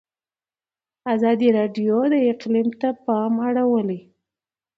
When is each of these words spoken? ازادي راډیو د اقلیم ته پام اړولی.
ازادي 1.13 1.47
راډیو 1.57 1.97
د 2.13 2.15
اقلیم 2.31 2.67
ته 2.81 2.89
پام 3.05 3.33
اړولی. 3.47 4.01